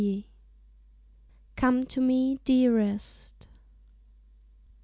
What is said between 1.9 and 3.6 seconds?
ME, DEAREST.